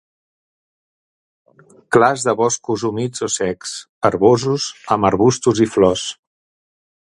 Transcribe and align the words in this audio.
Clars 1.97 2.25
de 2.29 2.33
boscos 2.39 2.87
humits 2.89 3.27
o 3.29 3.31
secs, 3.35 3.75
herbosos, 4.11 4.67
amb 4.97 5.09
arbustos 5.13 5.65
i 5.67 5.71
flors. 5.77 6.11